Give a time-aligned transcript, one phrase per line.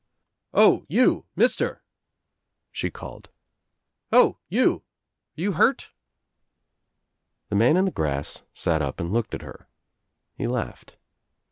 [0.55, 1.83] "O, you Mister,"
[2.71, 3.29] she called,
[4.11, 4.81] "O, you— are
[5.35, 5.91] you hurt?"
[7.49, 9.67] The man in the grass sat up and looked at her.
[10.33, 10.97] He laughed.